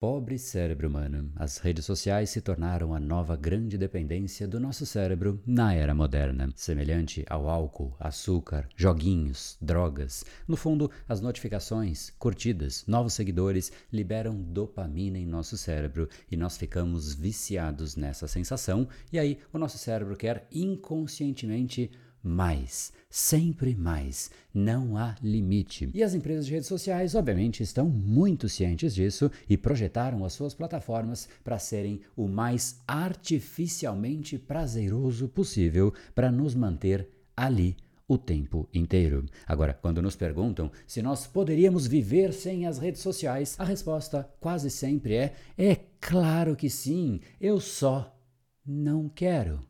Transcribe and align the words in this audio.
Pobre 0.00 0.38
cérebro 0.38 0.86
humano, 0.86 1.32
as 1.34 1.58
redes 1.58 1.84
sociais 1.84 2.30
se 2.30 2.40
tornaram 2.40 2.94
a 2.94 3.00
nova 3.00 3.34
grande 3.34 3.76
dependência 3.76 4.46
do 4.46 4.60
nosso 4.60 4.86
cérebro 4.86 5.42
na 5.44 5.74
era 5.74 5.92
moderna, 5.92 6.52
semelhante 6.54 7.26
ao 7.28 7.48
álcool, 7.48 7.96
açúcar, 7.98 8.68
joguinhos, 8.76 9.58
drogas. 9.60 10.24
No 10.46 10.56
fundo, 10.56 10.88
as 11.08 11.20
notificações, 11.20 12.10
curtidas, 12.16 12.84
novos 12.86 13.14
seguidores 13.14 13.72
liberam 13.92 14.40
dopamina 14.40 15.18
em 15.18 15.26
nosso 15.26 15.58
cérebro 15.58 16.08
e 16.30 16.36
nós 16.36 16.56
ficamos 16.56 17.12
viciados 17.12 17.96
nessa 17.96 18.28
sensação, 18.28 18.86
e 19.12 19.18
aí 19.18 19.40
o 19.52 19.58
nosso 19.58 19.78
cérebro 19.78 20.16
quer 20.16 20.46
inconscientemente 20.52 21.90
mais, 22.22 22.92
sempre 23.08 23.74
mais. 23.74 24.30
Não 24.52 24.96
há 24.96 25.16
limite. 25.22 25.88
E 25.94 26.02
as 26.02 26.14
empresas 26.14 26.46
de 26.46 26.52
redes 26.52 26.68
sociais, 26.68 27.14
obviamente, 27.14 27.62
estão 27.62 27.88
muito 27.88 28.48
cientes 28.48 28.94
disso 28.94 29.30
e 29.48 29.56
projetaram 29.56 30.24
as 30.24 30.32
suas 30.32 30.54
plataformas 30.54 31.28
para 31.44 31.58
serem 31.58 32.00
o 32.16 32.26
mais 32.26 32.80
artificialmente 32.86 34.38
prazeroso 34.38 35.28
possível 35.28 35.92
para 36.14 36.30
nos 36.30 36.54
manter 36.54 37.08
ali 37.36 37.76
o 38.08 38.16
tempo 38.16 38.66
inteiro. 38.72 39.26
Agora, 39.46 39.74
quando 39.74 40.00
nos 40.00 40.16
perguntam 40.16 40.72
se 40.86 41.02
nós 41.02 41.26
poderíamos 41.26 41.86
viver 41.86 42.32
sem 42.32 42.66
as 42.66 42.78
redes 42.78 43.02
sociais, 43.02 43.54
a 43.58 43.64
resposta 43.64 44.28
quase 44.40 44.70
sempre 44.70 45.14
é: 45.14 45.34
é 45.56 45.76
claro 46.00 46.56
que 46.56 46.70
sim, 46.70 47.20
eu 47.38 47.60
só 47.60 48.18
não 48.66 49.08
quero. 49.08 49.60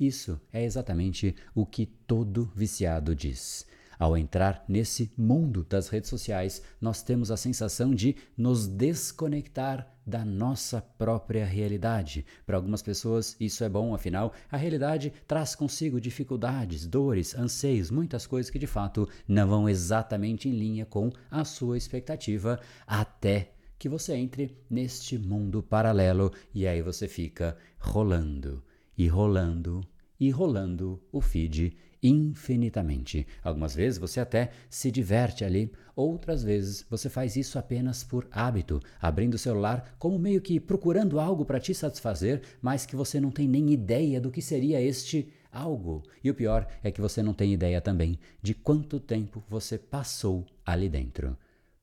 Isso 0.00 0.40
é 0.50 0.64
exatamente 0.64 1.36
o 1.54 1.66
que 1.66 1.84
todo 1.84 2.50
viciado 2.56 3.14
diz. 3.14 3.66
Ao 3.98 4.16
entrar 4.16 4.64
nesse 4.66 5.12
mundo 5.14 5.62
das 5.68 5.88
redes 5.88 6.08
sociais, 6.08 6.62
nós 6.80 7.02
temos 7.02 7.30
a 7.30 7.36
sensação 7.36 7.94
de 7.94 8.16
nos 8.34 8.66
desconectar 8.66 9.86
da 10.06 10.24
nossa 10.24 10.80
própria 10.80 11.44
realidade. 11.44 12.24
Para 12.46 12.56
algumas 12.56 12.80
pessoas, 12.80 13.36
isso 13.38 13.62
é 13.62 13.68
bom, 13.68 13.94
afinal, 13.94 14.32
a 14.50 14.56
realidade 14.56 15.12
traz 15.28 15.54
consigo 15.54 16.00
dificuldades, 16.00 16.86
dores, 16.86 17.34
anseios, 17.34 17.90
muitas 17.90 18.26
coisas 18.26 18.50
que 18.50 18.58
de 18.58 18.66
fato 18.66 19.06
não 19.28 19.46
vão 19.46 19.68
exatamente 19.68 20.48
em 20.48 20.52
linha 20.52 20.86
com 20.86 21.12
a 21.30 21.44
sua 21.44 21.76
expectativa, 21.76 22.58
até 22.86 23.52
que 23.78 23.86
você 23.86 24.14
entre 24.14 24.56
neste 24.70 25.18
mundo 25.18 25.62
paralelo 25.62 26.32
e 26.54 26.66
aí 26.66 26.80
você 26.80 27.06
fica 27.06 27.54
rolando 27.78 28.64
e 29.00 29.08
rolando 29.08 29.80
e 30.20 30.28
rolando 30.28 31.02
o 31.10 31.22
feed 31.22 31.74
infinitamente. 32.02 33.26
Algumas 33.42 33.74
vezes 33.74 33.98
você 33.98 34.20
até 34.20 34.50
se 34.68 34.90
diverte 34.90 35.42
ali, 35.42 35.72
outras 35.96 36.42
vezes 36.42 36.84
você 36.90 37.08
faz 37.08 37.34
isso 37.34 37.58
apenas 37.58 38.04
por 38.04 38.28
hábito, 38.30 38.78
abrindo 39.00 39.34
o 39.34 39.38
celular 39.38 39.96
como 39.98 40.18
meio 40.18 40.42
que 40.42 40.60
procurando 40.60 41.18
algo 41.18 41.46
para 41.46 41.58
te 41.58 41.72
satisfazer, 41.72 42.42
mas 42.60 42.84
que 42.84 42.94
você 42.94 43.18
não 43.18 43.30
tem 43.30 43.48
nem 43.48 43.70
ideia 43.70 44.20
do 44.20 44.30
que 44.30 44.42
seria 44.42 44.82
este 44.82 45.32
algo. 45.50 46.02
E 46.22 46.28
o 46.28 46.34
pior 46.34 46.66
é 46.82 46.90
que 46.90 47.00
você 47.00 47.22
não 47.22 47.32
tem 47.32 47.54
ideia 47.54 47.80
também 47.80 48.18
de 48.42 48.52
quanto 48.52 49.00
tempo 49.00 49.42
você 49.48 49.78
passou 49.78 50.44
ali 50.62 50.90
dentro. 50.90 51.38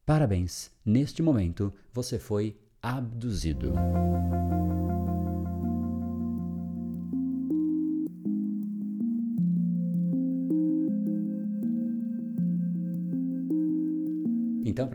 Parabéns, 0.06 0.70
neste 0.86 1.24
momento 1.24 1.74
você 1.92 2.20
foi 2.20 2.56
abduzido. 2.80 3.74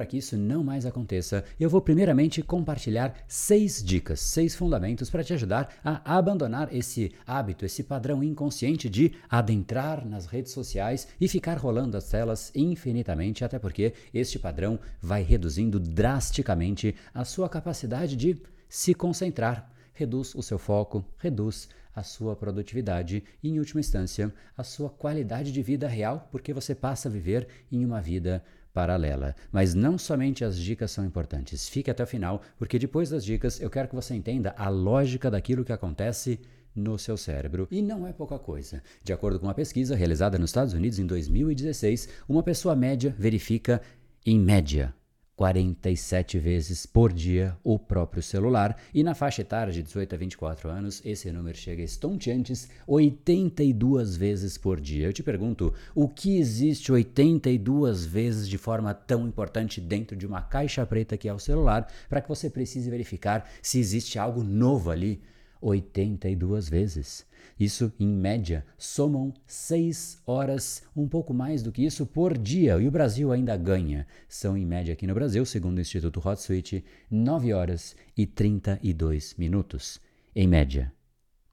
Para 0.03 0.06
que 0.08 0.19
isso 0.19 0.36
não 0.36 0.64
mais 0.64 0.84
aconteça, 0.84 1.45
eu 1.61 1.70
vou 1.70 1.81
primeiramente 1.81 2.42
compartilhar 2.42 3.14
seis 3.28 3.81
dicas, 3.81 4.19
seis 4.19 4.53
fundamentos 4.53 5.08
para 5.08 5.22
te 5.22 5.33
ajudar 5.33 5.72
a 5.84 6.17
abandonar 6.17 6.75
esse 6.75 7.12
hábito, 7.25 7.64
esse 7.64 7.84
padrão 7.84 8.20
inconsciente 8.20 8.91
de 8.91 9.12
adentrar 9.30 10.05
nas 10.05 10.27
redes 10.27 10.50
sociais 10.50 11.07
e 11.20 11.29
ficar 11.29 11.57
rolando 11.57 11.96
as 11.96 12.08
telas 12.08 12.51
infinitamente, 12.52 13.45
até 13.45 13.61
porque 13.61 13.95
este 14.13 14.40
padrão 14.40 14.77
vai 15.01 15.23
reduzindo 15.23 15.79
drasticamente 15.79 16.96
a 17.14 17.24
sua 17.24 17.48
capacidade 17.48 18.17
de 18.17 18.42
se 18.69 18.95
concentrar, 18.95 19.70
reduz 19.95 20.34
o 20.34 20.42
seu 20.42 20.58
foco, 20.58 21.05
reduz 21.17 21.69
a 21.95 22.02
sua 22.02 22.34
produtividade 22.34 23.23
e, 23.42 23.51
em 23.51 23.58
última 23.58 23.79
instância, 23.79 24.33
a 24.57 24.64
sua 24.64 24.90
qualidade 24.90 25.52
de 25.52 25.63
vida 25.63 25.86
real, 25.86 26.29
porque 26.33 26.52
você 26.52 26.74
passa 26.74 27.08
a 27.08 27.13
viver 27.13 27.46
em 27.70 27.84
uma 27.84 28.01
vida 28.01 28.42
paralela. 28.72 29.34
Mas 29.50 29.74
não 29.74 29.98
somente 29.98 30.44
as 30.44 30.56
dicas 30.56 30.90
são 30.90 31.05
importantes. 31.05 31.68
Fique 31.68 31.90
até 31.90 32.02
o 32.02 32.06
final, 32.06 32.42
porque 32.58 32.78
depois 32.78 33.10
das 33.10 33.24
dicas 33.24 33.60
eu 33.60 33.70
quero 33.70 33.88
que 33.88 33.94
você 33.94 34.14
entenda 34.14 34.55
a 34.56 34.68
lógica 34.68 35.30
daquilo 35.30 35.64
que 35.64 35.72
acontece 35.72 36.40
no 36.74 36.98
seu 36.98 37.16
cérebro. 37.16 37.68
E 37.70 37.83
não 37.83 38.06
é 38.06 38.12
pouca 38.12 38.38
coisa. 38.38 38.83
De 39.05 39.12
acordo 39.12 39.38
com 39.38 39.46
uma 39.46 39.55
pesquisa 39.55 39.94
realizada 39.94 40.38
nos 40.38 40.50
Estados 40.50 40.72
Unidos 40.72 40.98
em 40.98 41.06
2016, 41.06 42.08
uma 42.28 42.42
pessoa 42.42 42.74
média 42.74 43.14
verifica, 43.18 43.80
em 44.24 44.38
média, 44.38 44.94
47 45.37 46.39
vezes 46.39 46.85
por 46.85 47.13
dia 47.13 47.57
o 47.65 47.79
próprio 47.79 48.23
celular, 48.23 48.77
e 48.93 49.03
na 49.03 49.15
faixa 49.15 49.43
etária 49.43 49.73
de 49.73 49.83
18 49.83 50.15
a 50.15 50.19
24 50.19 50.69
anos, 50.69 51.03
esse 51.05 51.31
número 51.33 51.57
chega 51.57 51.83
estonteantes 51.83 52.69
82 52.87 54.17
vezes 54.17 54.59
por 54.59 54.81
dia. 54.81 55.07
Eu 55.07 55.13
te 55.13 55.23
pergunto, 55.23 55.73
o 55.95 56.09
que 56.09 56.39
existe 56.39 56.93
82 56.93 58.05
vezes 58.05 58.48
de 58.48 58.59
forma 58.59 58.93
tão 58.93 59.27
importante 59.27 59.81
dentro 59.81 60.17
de 60.17 60.27
uma 60.27 60.43
caixa 60.43 60.85
preta 60.85 61.17
que 61.17 61.29
é 61.29 61.35
o 61.35 61.39
celular, 61.39 61.91
para 62.09 62.20
que 62.20 62.29
você 62.29 62.51
precise 62.51 62.91
verificar 62.91 63.49
se 63.63 63.79
existe 63.79 64.19
algo 64.19 64.43
novo 64.43 64.91
ali 64.91 65.23
82 65.62 66.68
vezes. 66.68 67.24
Isso, 67.58 67.92
em 67.98 68.08
média, 68.08 68.67
somam 68.77 69.33
6 69.46 70.20
horas, 70.27 70.83
um 70.95 71.08
pouco 71.08 71.33
mais 71.33 71.62
do 71.62 71.70
que 71.70 71.84
isso 71.84 72.05
por 72.05 72.36
dia, 72.36 72.78
e 72.78 72.89
o 72.89 72.90
Brasil 72.90 73.30
ainda 73.30 73.56
ganha. 73.56 74.06
São, 74.28 74.56
em 74.56 74.67
média, 74.67 74.92
aqui 74.92 75.06
no 75.06 75.14
Brasil, 75.14 75.46
segundo 75.46 75.78
o 75.78 75.80
Instituto 75.80 76.20
HotSuite, 76.27 76.84
9 77.11 77.52
horas 77.52 77.95
e 78.17 78.27
32 78.27 79.34
minutos, 79.39 80.01
em 80.34 80.48
média, 80.48 80.92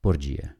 por 0.02 0.16
dia. 0.16 0.54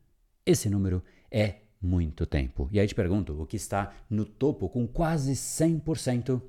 Esse 0.47 0.71
número 0.71 1.03
é 1.31 1.57
muito 1.83 2.27
tempo. 2.27 2.69
E 2.71 2.79
aí 2.79 2.87
te 2.87 2.95
pergunto, 2.95 3.41
o 3.41 3.47
que 3.47 3.57
está 3.57 3.93
no 4.09 4.25
topo 4.25 4.69
com 4.69 4.87
quase 4.87 5.33
100%? 5.33 6.41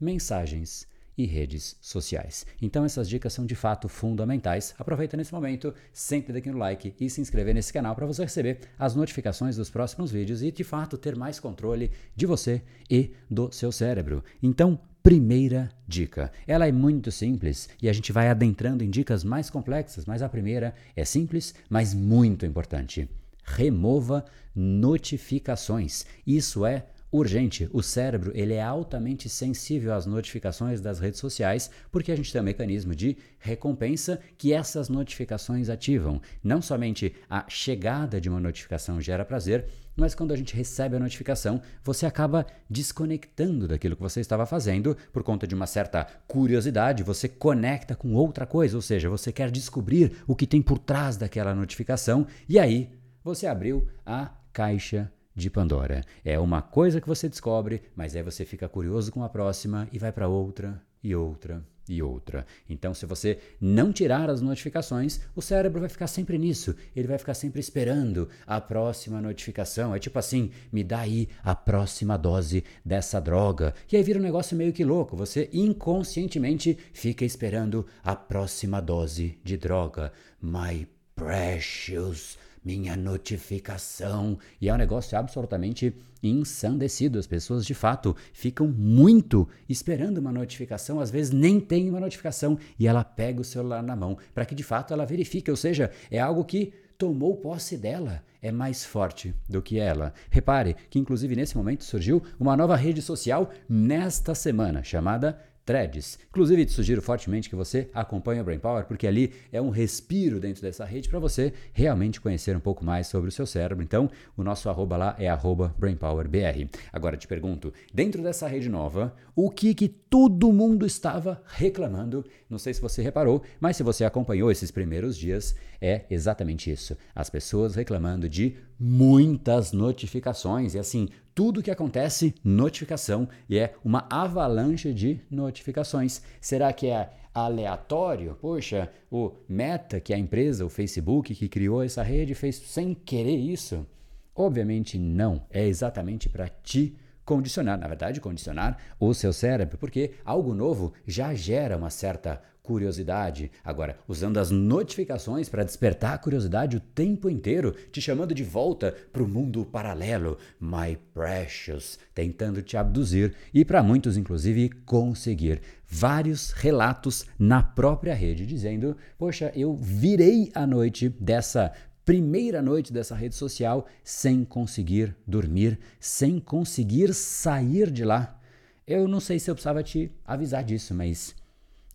Mensagens 0.00 0.88
e 1.20 1.26
redes 1.26 1.76
sociais. 1.82 2.46
Então 2.62 2.84
essas 2.84 3.08
dicas 3.08 3.32
são 3.32 3.44
de 3.44 3.54
fato 3.54 3.88
fundamentais. 3.88 4.74
Aproveita 4.78 5.16
nesse 5.16 5.34
momento, 5.34 5.74
sente 5.92 6.32
aqui 6.32 6.50
no 6.50 6.56
like 6.56 6.94
e 6.98 7.10
se 7.10 7.20
inscrever 7.20 7.54
nesse 7.54 7.72
canal 7.72 7.94
para 7.94 8.06
você 8.06 8.22
receber 8.22 8.60
as 8.78 8.94
notificações 8.94 9.56
dos 9.56 9.68
próximos 9.68 10.10
vídeos 10.10 10.42
e 10.42 10.50
de 10.50 10.64
fato 10.64 10.96
ter 10.96 11.14
mais 11.16 11.38
controle 11.38 11.90
de 12.16 12.24
você 12.24 12.62
e 12.88 13.10
do 13.30 13.52
seu 13.52 13.70
cérebro. 13.70 14.24
Então, 14.42 14.80
primeira 15.02 15.70
dica. 15.86 16.32
Ela 16.46 16.66
é 16.66 16.72
muito 16.72 17.10
simples 17.10 17.68
e 17.82 17.88
a 17.88 17.92
gente 17.92 18.12
vai 18.12 18.28
adentrando 18.28 18.82
em 18.82 18.88
dicas 18.88 19.22
mais 19.22 19.50
complexas, 19.50 20.06
mas 20.06 20.22
a 20.22 20.28
primeira 20.28 20.74
é 20.96 21.04
simples, 21.04 21.54
mas 21.68 21.92
muito 21.92 22.46
importante. 22.46 23.08
Remova 23.44 24.24
notificações. 24.54 26.06
Isso 26.26 26.64
é 26.64 26.86
urgente. 27.10 27.68
O 27.72 27.82
cérebro 27.82 28.30
ele 28.34 28.54
é 28.54 28.62
altamente 28.62 29.28
sensível 29.28 29.92
às 29.92 30.06
notificações 30.06 30.80
das 30.80 30.98
redes 30.98 31.18
sociais, 31.18 31.70
porque 31.90 32.12
a 32.12 32.16
gente 32.16 32.32
tem 32.32 32.40
um 32.40 32.44
mecanismo 32.44 32.94
de 32.94 33.16
recompensa 33.38 34.20
que 34.38 34.52
essas 34.52 34.88
notificações 34.88 35.68
ativam. 35.68 36.20
Não 36.42 36.62
somente 36.62 37.14
a 37.28 37.44
chegada 37.48 38.20
de 38.20 38.28
uma 38.28 38.40
notificação 38.40 39.00
gera 39.00 39.24
prazer, 39.24 39.66
mas 39.96 40.14
quando 40.14 40.32
a 40.32 40.36
gente 40.36 40.54
recebe 40.54 40.96
a 40.96 41.00
notificação, 41.00 41.60
você 41.82 42.06
acaba 42.06 42.46
desconectando 42.68 43.66
daquilo 43.66 43.96
que 43.96 44.02
você 44.02 44.20
estava 44.20 44.46
fazendo 44.46 44.96
por 45.12 45.22
conta 45.22 45.46
de 45.46 45.54
uma 45.54 45.66
certa 45.66 46.06
curiosidade, 46.26 47.02
você 47.02 47.28
conecta 47.28 47.94
com 47.94 48.14
outra 48.14 48.46
coisa, 48.46 48.76
ou 48.76 48.82
seja, 48.82 49.10
você 49.10 49.32
quer 49.32 49.50
descobrir 49.50 50.12
o 50.26 50.36
que 50.36 50.46
tem 50.46 50.62
por 50.62 50.78
trás 50.78 51.16
daquela 51.16 51.54
notificação 51.54 52.26
e 52.48 52.58
aí 52.58 52.90
você 53.22 53.46
abriu 53.46 53.86
a 54.06 54.30
caixa 54.52 55.12
de 55.34 55.50
Pandora. 55.50 56.02
É 56.24 56.38
uma 56.38 56.62
coisa 56.62 57.00
que 57.00 57.08
você 57.08 57.28
descobre, 57.28 57.82
mas 57.94 58.14
aí 58.16 58.22
você 58.22 58.44
fica 58.44 58.68
curioso 58.68 59.12
com 59.12 59.22
a 59.22 59.28
próxima 59.28 59.88
e 59.92 59.98
vai 59.98 60.12
para 60.12 60.28
outra 60.28 60.82
e 61.02 61.14
outra 61.14 61.64
e 61.90 62.00
outra. 62.02 62.46
Então, 62.68 62.94
se 62.94 63.04
você 63.04 63.38
não 63.60 63.92
tirar 63.92 64.30
as 64.30 64.40
notificações, 64.40 65.20
o 65.34 65.42
cérebro 65.42 65.80
vai 65.80 65.88
ficar 65.88 66.06
sempre 66.06 66.38
nisso. 66.38 66.74
Ele 66.94 67.08
vai 67.08 67.18
ficar 67.18 67.34
sempre 67.34 67.60
esperando 67.60 68.28
a 68.46 68.60
próxima 68.60 69.20
notificação. 69.20 69.94
É 69.94 69.98
tipo 69.98 70.18
assim: 70.18 70.52
me 70.72 70.84
dá 70.84 71.00
aí 71.00 71.28
a 71.42 71.54
próxima 71.54 72.16
dose 72.16 72.62
dessa 72.84 73.20
droga. 73.20 73.74
E 73.90 73.96
aí 73.96 74.02
vira 74.02 74.20
um 74.20 74.22
negócio 74.22 74.56
meio 74.56 74.72
que 74.72 74.84
louco. 74.84 75.16
Você 75.16 75.50
inconscientemente 75.52 76.78
fica 76.92 77.24
esperando 77.24 77.84
a 78.04 78.14
próxima 78.14 78.80
dose 78.80 79.38
de 79.42 79.56
droga. 79.56 80.12
My 80.40 80.86
precious 81.16 82.38
minha 82.64 82.96
notificação. 82.96 84.38
E 84.60 84.68
é 84.68 84.74
um 84.74 84.76
negócio 84.76 85.16
absolutamente 85.18 85.94
ensandecido. 86.22 87.18
As 87.18 87.26
pessoas, 87.26 87.66
de 87.66 87.74
fato, 87.74 88.14
ficam 88.32 88.68
muito 88.68 89.48
esperando 89.68 90.18
uma 90.18 90.32
notificação, 90.32 91.00
às 91.00 91.10
vezes 91.10 91.32
nem 91.32 91.60
tem 91.60 91.88
uma 91.88 92.00
notificação, 92.00 92.58
e 92.78 92.86
ela 92.86 93.04
pega 93.04 93.40
o 93.40 93.44
celular 93.44 93.82
na 93.82 93.96
mão 93.96 94.18
para 94.34 94.44
que, 94.44 94.54
de 94.54 94.62
fato, 94.62 94.92
ela 94.92 95.06
verifique. 95.06 95.50
Ou 95.50 95.56
seja, 95.56 95.90
é 96.10 96.18
algo 96.18 96.44
que 96.44 96.72
tomou 96.98 97.34
posse 97.34 97.78
dela, 97.78 98.22
é 98.42 98.52
mais 98.52 98.84
forte 98.84 99.34
do 99.48 99.62
que 99.62 99.78
ela. 99.78 100.12
Repare 100.30 100.76
que, 100.90 100.98
inclusive, 100.98 101.34
nesse 101.34 101.56
momento 101.56 101.82
surgiu 101.82 102.22
uma 102.38 102.54
nova 102.54 102.76
rede 102.76 103.00
social 103.00 103.50
nesta 103.66 104.34
semana, 104.34 104.82
chamada 104.82 105.38
threads. 105.64 106.18
Inclusive, 106.28 106.66
te 106.66 106.72
sugiro 106.72 107.02
fortemente 107.02 107.48
que 107.48 107.56
você 107.56 107.88
acompanhe 107.94 108.40
o 108.40 108.44
Brain 108.44 108.58
Power, 108.58 108.84
porque 108.84 109.06
ali 109.06 109.32
é 109.52 109.60
um 109.60 109.70
respiro 109.70 110.40
dentro 110.40 110.62
dessa 110.62 110.84
rede 110.84 111.08
para 111.08 111.18
você 111.18 111.52
realmente 111.72 112.20
conhecer 112.20 112.56
um 112.56 112.60
pouco 112.60 112.84
mais 112.84 113.06
sobre 113.06 113.28
o 113.28 113.32
seu 113.32 113.46
cérebro. 113.46 113.84
Então, 113.84 114.10
o 114.36 114.42
nosso 114.42 114.68
arroba 114.68 114.96
lá 114.96 115.16
é 115.18 115.28
arroba 115.28 115.74
BrainPowerBR. 115.78 116.68
Agora 116.92 117.16
te 117.16 117.26
pergunto, 117.26 117.72
dentro 117.92 118.22
dessa 118.22 118.46
rede 118.46 118.68
nova, 118.68 119.14
o 119.34 119.50
que 119.50 119.74
que 119.74 119.88
todo 119.88 120.52
mundo 120.52 120.84
estava 120.84 121.42
reclamando? 121.46 122.24
Não 122.48 122.58
sei 122.58 122.74
se 122.74 122.80
você 122.80 123.02
reparou, 123.02 123.42
mas 123.60 123.76
se 123.76 123.82
você 123.82 124.04
acompanhou 124.04 124.50
esses 124.50 124.70
primeiros 124.70 125.16
dias, 125.16 125.54
é 125.80 126.04
exatamente 126.10 126.70
isso. 126.70 126.96
As 127.14 127.30
pessoas 127.30 127.74
reclamando 127.74 128.28
de 128.28 128.56
muitas 128.78 129.72
notificações 129.72 130.74
e 130.74 130.78
assim, 130.78 131.08
tudo 131.34 131.62
que 131.62 131.70
acontece, 131.70 132.34
notificação, 132.44 133.28
e 133.48 133.58
é 133.58 133.74
uma 133.84 134.06
avalanche 134.10 134.92
de 134.92 135.20
notificações. 135.30 136.22
Será 136.40 136.72
que 136.72 136.88
é 136.88 137.10
aleatório? 137.32 138.36
Poxa, 138.40 138.90
o 139.10 139.32
Meta, 139.48 140.00
que 140.00 140.12
é 140.12 140.16
a 140.16 140.18
empresa, 140.18 140.64
o 140.64 140.70
Facebook 140.70 141.34
que 141.34 141.48
criou 141.48 141.82
essa 141.82 142.02
rede, 142.02 142.34
fez 142.34 142.56
sem 142.56 142.92
querer 142.94 143.36
isso? 143.36 143.86
Obviamente 144.34 144.98
não, 144.98 145.44
é 145.50 145.66
exatamente 145.66 146.28
para 146.28 146.48
ti 146.48 146.96
condicionar, 147.24 147.78
na 147.78 147.86
verdade, 147.86 148.20
condicionar 148.20 148.76
o 148.98 149.14
seu 149.14 149.32
cérebro, 149.32 149.78
porque 149.78 150.14
algo 150.24 150.52
novo 150.52 150.92
já 151.06 151.32
gera 151.32 151.76
uma 151.76 151.90
certa 151.90 152.42
curiosidade. 152.70 153.50
Agora, 153.64 153.98
usando 154.06 154.38
as 154.38 154.52
notificações 154.52 155.48
para 155.48 155.64
despertar 155.64 156.14
a 156.14 156.18
curiosidade 156.18 156.76
o 156.76 156.80
tempo 156.80 157.28
inteiro, 157.28 157.74
te 157.90 158.00
chamando 158.00 158.32
de 158.32 158.44
volta 158.44 158.94
para 159.12 159.24
o 159.24 159.28
mundo 159.28 159.64
paralelo, 159.64 160.38
my 160.60 160.96
precious, 161.12 161.98
tentando 162.14 162.62
te 162.62 162.76
abduzir 162.76 163.34
e 163.52 163.64
para 163.64 163.82
muitos 163.82 164.16
inclusive 164.16 164.68
conseguir 164.86 165.60
vários 165.84 166.52
relatos 166.52 167.26
na 167.36 167.60
própria 167.60 168.14
rede 168.14 168.46
dizendo: 168.46 168.96
"Poxa, 169.18 169.50
eu 169.56 169.74
virei 169.74 170.52
a 170.54 170.64
noite 170.64 171.08
dessa 171.08 171.72
primeira 172.04 172.62
noite 172.62 172.92
dessa 172.92 173.16
rede 173.16 173.34
social 173.34 173.84
sem 174.04 174.44
conseguir 174.44 175.16
dormir, 175.26 175.76
sem 175.98 176.38
conseguir 176.38 177.12
sair 177.14 177.90
de 177.90 178.04
lá. 178.04 178.40
Eu 178.86 179.08
não 179.08 179.18
sei 179.18 179.40
se 179.40 179.50
eu 179.50 179.56
precisava 179.56 179.82
te 179.82 180.08
avisar 180.24 180.62
disso, 180.62 180.94
mas 180.94 181.34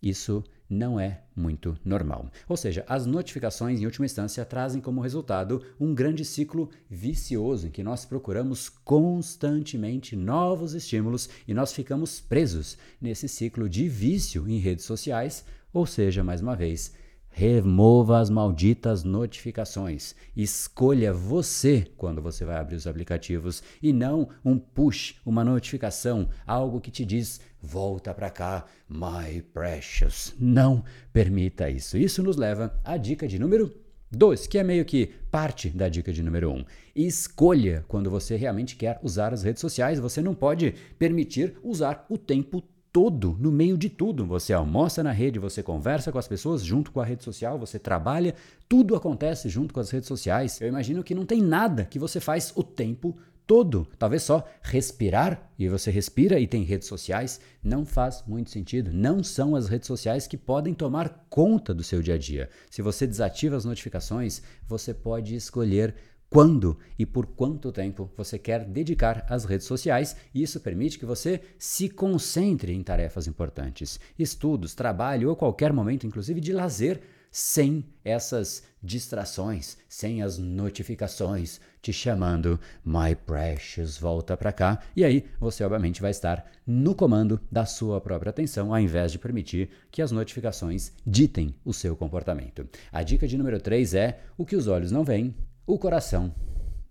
isso 0.02 0.44
não 0.68 0.98
é 0.98 1.22
muito 1.34 1.78
normal. 1.84 2.30
Ou 2.48 2.56
seja, 2.56 2.84
as 2.88 3.06
notificações, 3.06 3.80
em 3.80 3.84
última 3.84 4.06
instância, 4.06 4.44
trazem 4.44 4.80
como 4.80 5.00
resultado 5.00 5.62
um 5.78 5.94
grande 5.94 6.24
ciclo 6.24 6.70
vicioso 6.90 7.68
em 7.68 7.70
que 7.70 7.82
nós 7.82 8.04
procuramos 8.04 8.68
constantemente 8.68 10.16
novos 10.16 10.74
estímulos 10.74 11.28
e 11.46 11.54
nós 11.54 11.72
ficamos 11.72 12.20
presos 12.20 12.76
nesse 13.00 13.28
ciclo 13.28 13.68
de 13.68 13.88
vício 13.88 14.48
em 14.48 14.58
redes 14.58 14.84
sociais, 14.84 15.44
ou 15.72 15.86
seja, 15.86 16.24
mais 16.24 16.40
uma 16.40 16.56
vez, 16.56 16.94
Remova 17.38 18.18
as 18.18 18.30
malditas 18.30 19.04
notificações. 19.04 20.14
Escolha 20.34 21.12
você 21.12 21.86
quando 21.94 22.22
você 22.22 22.46
vai 22.46 22.56
abrir 22.56 22.76
os 22.76 22.86
aplicativos 22.86 23.62
e 23.82 23.92
não 23.92 24.30
um 24.42 24.58
push, 24.58 25.16
uma 25.22 25.44
notificação, 25.44 26.30
algo 26.46 26.80
que 26.80 26.90
te 26.90 27.04
diz 27.04 27.38
volta 27.60 28.14
para 28.14 28.30
cá, 28.30 28.64
my 28.88 29.42
precious. 29.52 30.34
Não 30.40 30.82
permita 31.12 31.68
isso. 31.68 31.98
Isso 31.98 32.22
nos 32.22 32.38
leva 32.38 32.74
à 32.82 32.96
dica 32.96 33.28
de 33.28 33.38
número 33.38 33.70
2, 34.10 34.46
que 34.46 34.56
é 34.56 34.64
meio 34.64 34.86
que 34.86 35.10
parte 35.30 35.68
da 35.68 35.90
dica 35.90 36.10
de 36.14 36.22
número 36.22 36.50
1. 36.50 36.54
Um. 36.54 36.64
Escolha 36.94 37.84
quando 37.86 38.08
você 38.08 38.36
realmente 38.36 38.76
quer 38.76 38.98
usar 39.02 39.34
as 39.34 39.42
redes 39.42 39.60
sociais. 39.60 40.00
Você 40.00 40.22
não 40.22 40.34
pode 40.34 40.74
permitir 40.98 41.58
usar 41.62 42.06
o 42.08 42.16
tempo 42.16 42.62
todo 42.62 42.75
todo, 42.96 43.36
no 43.38 43.52
meio 43.52 43.76
de 43.76 43.90
tudo. 43.90 44.24
Você 44.24 44.54
almoça 44.54 45.02
na 45.02 45.12
rede, 45.12 45.38
você 45.38 45.62
conversa 45.62 46.10
com 46.10 46.16
as 46.16 46.26
pessoas 46.26 46.64
junto 46.64 46.90
com 46.90 46.98
a 46.98 47.04
rede 47.04 47.22
social, 47.22 47.58
você 47.58 47.78
trabalha, 47.78 48.34
tudo 48.66 48.96
acontece 48.96 49.50
junto 49.50 49.74
com 49.74 49.80
as 49.80 49.90
redes 49.90 50.08
sociais. 50.08 50.58
Eu 50.62 50.68
imagino 50.68 51.04
que 51.04 51.14
não 51.14 51.26
tem 51.26 51.42
nada 51.42 51.84
que 51.84 51.98
você 51.98 52.20
faz 52.20 52.54
o 52.56 52.62
tempo 52.62 53.14
todo. 53.46 53.86
Talvez 53.98 54.22
só 54.22 54.48
respirar, 54.62 55.46
e 55.58 55.68
você 55.68 55.90
respira 55.90 56.40
e 56.40 56.46
tem 56.46 56.62
redes 56.62 56.88
sociais, 56.88 57.38
não 57.62 57.84
faz 57.84 58.24
muito 58.26 58.48
sentido. 58.48 58.90
Não 58.90 59.22
são 59.22 59.54
as 59.54 59.68
redes 59.68 59.88
sociais 59.88 60.26
que 60.26 60.38
podem 60.38 60.72
tomar 60.72 61.26
conta 61.28 61.74
do 61.74 61.82
seu 61.82 62.00
dia 62.00 62.14
a 62.14 62.18
dia. 62.18 62.48
Se 62.70 62.80
você 62.80 63.06
desativa 63.06 63.56
as 63.56 63.66
notificações, 63.66 64.40
você 64.66 64.94
pode 64.94 65.34
escolher 65.34 65.94
quando 66.28 66.78
e 66.98 67.06
por 67.06 67.26
quanto 67.26 67.72
tempo 67.72 68.10
você 68.16 68.38
quer 68.38 68.64
dedicar 68.64 69.24
às 69.28 69.44
redes 69.44 69.66
sociais, 69.66 70.16
e 70.34 70.42
isso 70.42 70.60
permite 70.60 70.98
que 70.98 71.06
você 71.06 71.40
se 71.58 71.88
concentre 71.88 72.72
em 72.72 72.82
tarefas 72.82 73.26
importantes, 73.26 74.00
estudos, 74.18 74.74
trabalho 74.74 75.28
ou 75.28 75.36
qualquer 75.36 75.72
momento, 75.72 76.06
inclusive 76.06 76.40
de 76.40 76.52
lazer, 76.52 77.00
sem 77.30 77.84
essas 78.02 78.62
distrações, 78.82 79.76
sem 79.88 80.22
as 80.22 80.38
notificações 80.38 81.60
te 81.82 81.92
chamando, 81.92 82.58
my 82.84 83.14
precious, 83.14 83.98
volta 83.98 84.36
para 84.36 84.52
cá. 84.52 84.80
E 84.96 85.04
aí 85.04 85.24
você 85.38 85.62
obviamente 85.62 86.00
vai 86.00 86.10
estar 86.10 86.50
no 86.66 86.94
comando 86.94 87.38
da 87.52 87.66
sua 87.66 88.00
própria 88.00 88.30
atenção, 88.30 88.72
ao 88.72 88.80
invés 88.80 89.12
de 89.12 89.18
permitir 89.18 89.68
que 89.90 90.00
as 90.00 90.10
notificações 90.10 90.92
ditem 91.06 91.54
o 91.64 91.74
seu 91.74 91.94
comportamento. 91.94 92.66
A 92.90 93.02
dica 93.02 93.28
de 93.28 93.36
número 93.36 93.60
3 93.60 93.94
é: 93.94 94.20
o 94.38 94.46
que 94.46 94.56
os 94.56 94.66
olhos 94.66 94.90
não 94.90 95.04
veem, 95.04 95.34
o 95.66 95.78
coração 95.78 96.32